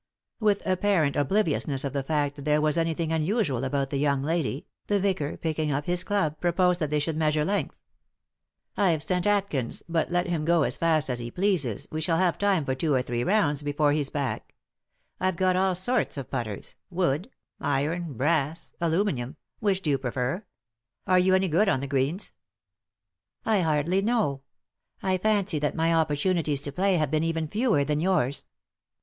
[0.39, 4.65] With apparent obliviousness of the fact that there was anything unusual about the young lady,
[4.87, 7.75] the vicar, picking up his club, proposed that they should measure strength."
[8.77, 12.39] I've sent Atkins, but let him go as fast as he pleases, we shall have
[12.39, 14.55] time for two or three rounds before he's back,
[15.19, 17.29] I've got all sorts of putters— wood,
[17.59, 20.43] iron, brass, aluminium— which do you prefer?
[21.05, 22.31] Are you any good on the greens
[23.45, 24.41] ?""I hardly know.
[25.03, 28.47] I fancy that my opportunities to play have been even fewer than yours."